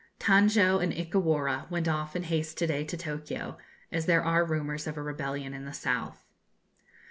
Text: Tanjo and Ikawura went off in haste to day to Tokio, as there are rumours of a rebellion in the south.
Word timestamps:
Tanjo 0.19 0.79
and 0.79 0.91
Ikawura 0.91 1.69
went 1.69 1.87
off 1.87 2.15
in 2.15 2.23
haste 2.23 2.57
to 2.57 2.65
day 2.65 2.83
to 2.83 2.97
Tokio, 2.97 3.59
as 3.91 4.07
there 4.07 4.23
are 4.23 4.43
rumours 4.43 4.87
of 4.87 4.97
a 4.97 5.01
rebellion 5.03 5.53
in 5.53 5.65
the 5.65 5.73
south. 5.73 6.25